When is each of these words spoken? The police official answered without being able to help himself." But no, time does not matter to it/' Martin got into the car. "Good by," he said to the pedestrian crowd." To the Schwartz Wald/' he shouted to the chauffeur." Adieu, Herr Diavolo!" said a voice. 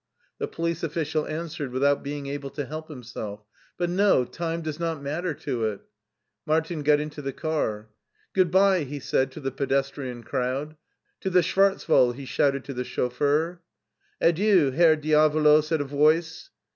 The 0.39 0.47
police 0.47 0.81
official 0.81 1.27
answered 1.27 1.71
without 1.71 2.01
being 2.01 2.25
able 2.25 2.49
to 2.49 2.65
help 2.65 2.87
himself." 2.89 3.43
But 3.77 3.91
no, 3.91 4.25
time 4.25 4.63
does 4.63 4.79
not 4.79 4.99
matter 4.99 5.35
to 5.35 5.59
it/' 5.61 5.81
Martin 6.43 6.81
got 6.81 6.99
into 6.99 7.21
the 7.21 7.31
car. 7.31 7.87
"Good 8.33 8.49
by," 8.49 8.79
he 8.83 8.99
said 8.99 9.31
to 9.33 9.39
the 9.39 9.51
pedestrian 9.51 10.23
crowd." 10.23 10.75
To 11.21 11.29
the 11.29 11.43
Schwartz 11.43 11.85
Wald/' 11.85 12.15
he 12.15 12.25
shouted 12.25 12.63
to 12.65 12.73
the 12.73 12.83
chauffeur." 12.83 13.61
Adieu, 14.19 14.71
Herr 14.71 14.95
Diavolo!" 14.95 15.61
said 15.61 15.81
a 15.81 15.85
voice. 15.85 16.49